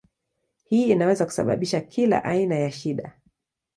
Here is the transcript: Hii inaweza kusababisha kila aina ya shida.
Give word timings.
Hii 0.63 0.83
inaweza 0.89 1.25
kusababisha 1.25 1.81
kila 1.81 2.23
aina 2.23 2.55
ya 2.55 2.71
shida. 2.71 3.17